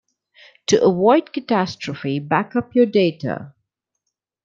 To 0.65 0.83
avoid 0.83 1.31
catastrophe, 1.31 2.17
backup 2.19 2.73
your 2.73 2.87
data. 2.87 3.53